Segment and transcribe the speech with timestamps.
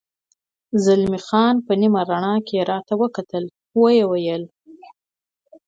[0.83, 3.43] زلمی خان په نیمه رڼا کې راته وکتل،
[3.79, 4.43] ویې ویل.